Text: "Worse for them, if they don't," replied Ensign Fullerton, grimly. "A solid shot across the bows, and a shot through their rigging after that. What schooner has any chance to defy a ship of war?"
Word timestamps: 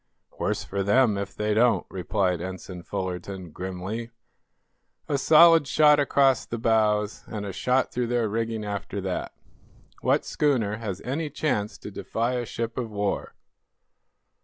"Worse 0.39 0.63
for 0.63 0.81
them, 0.81 1.15
if 1.15 1.35
they 1.35 1.53
don't," 1.53 1.85
replied 1.87 2.41
Ensign 2.41 2.81
Fullerton, 2.81 3.51
grimly. 3.51 4.09
"A 5.07 5.19
solid 5.19 5.67
shot 5.67 5.99
across 5.99 6.43
the 6.43 6.57
bows, 6.57 7.23
and 7.27 7.45
a 7.45 7.53
shot 7.53 7.91
through 7.91 8.07
their 8.07 8.27
rigging 8.27 8.65
after 8.65 8.99
that. 9.01 9.31
What 10.01 10.25
schooner 10.25 10.77
has 10.77 11.01
any 11.01 11.29
chance 11.29 11.77
to 11.77 11.91
defy 11.91 12.33
a 12.33 12.47
ship 12.47 12.79
of 12.79 12.89
war?" 12.89 13.35